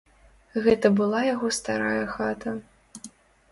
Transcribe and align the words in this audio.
Гэта 0.67 0.91
была 1.01 1.19
яго 1.27 1.47
старая 1.59 2.03
хата. 2.17 2.57